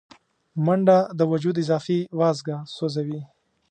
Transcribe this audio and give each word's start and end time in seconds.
منډه 0.65 0.97
د 1.19 1.21
وجود 1.31 1.55
اضافي 1.63 1.99
وازګه 2.19 2.57
سوځوي 2.75 3.21